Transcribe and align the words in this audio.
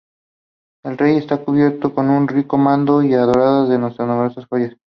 El 0.83 0.97
rey 0.97 1.17
está 1.17 1.45
cubierto 1.45 1.93
con 1.93 2.09
un 2.09 2.27
rico 2.27 2.57
manto 2.57 3.03
y 3.03 3.13
adornado 3.13 3.67
con 3.95 4.07
numerosas 4.07 4.47
joyas. 4.47 4.75